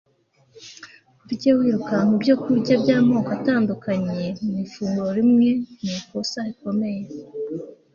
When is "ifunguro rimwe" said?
4.65-5.49